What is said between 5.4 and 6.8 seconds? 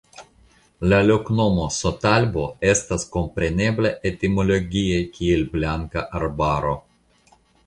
Blanka Arbaro.